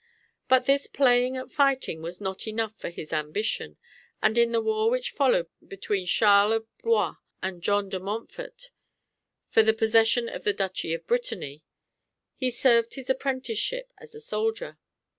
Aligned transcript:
But 0.47 0.65
this 0.65 0.87
playing 0.87 1.37
at 1.37 1.51
fighting 1.51 2.01
was 2.01 2.19
not 2.19 2.47
enough 2.47 2.75
for 2.75 2.89
his 2.89 3.13
ambition; 3.13 3.77
and 4.19 4.35
in 4.35 4.51
the 4.51 4.59
war 4.59 4.89
which 4.89 5.11
followed 5.11 5.47
between 5.63 6.07
Charles 6.07 6.55
of 6.55 6.77
Blois 6.79 7.17
and 7.43 7.61
John 7.61 7.87
de 7.87 7.99
Montfort, 7.99 8.71
for 9.47 9.61
the 9.61 9.73
possession 9.75 10.27
of 10.27 10.43
the 10.43 10.53
Duchy 10.53 10.95
of 10.95 11.05
Brittany, 11.05 11.61
he 12.33 12.49
served 12.49 12.95
his 12.95 13.11
apprenticeship 13.11 13.93
as 13.99 14.15
a 14.15 14.19
soldier. 14.19 14.79